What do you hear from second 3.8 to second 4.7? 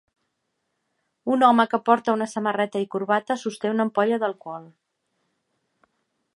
ampolla d'alcohol.